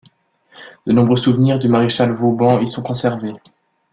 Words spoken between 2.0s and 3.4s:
Vauban y sont conservés.